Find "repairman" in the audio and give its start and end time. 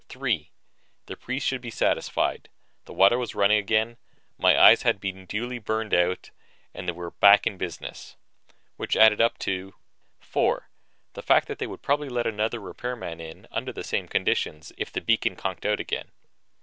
12.59-13.19